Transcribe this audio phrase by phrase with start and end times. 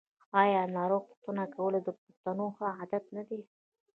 [0.41, 3.41] آیا ناروغ پوښتنه کول د پښتنو ښه عادت نه دی؟